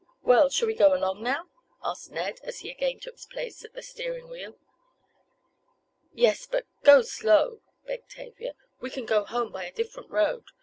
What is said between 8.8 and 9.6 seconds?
can go home